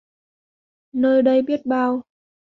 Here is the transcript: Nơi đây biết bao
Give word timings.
Nơi 0.93 1.21
đây 1.21 1.41
biết 1.41 1.61
bao 1.65 2.03